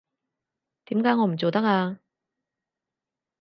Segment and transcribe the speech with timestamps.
[0.85, 1.99] 點解我唔做得啊？